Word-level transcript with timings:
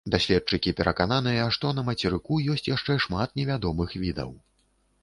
Даследчыкі 0.13 0.71
перакананыя, 0.79 1.43
што 1.57 1.75
на 1.81 1.83
мацерыку 1.91 2.41
ёсць 2.55 2.69
яшчэ 2.75 2.99
шмат 3.05 3.29
невядомых 3.43 3.89
відаў. 4.07 4.35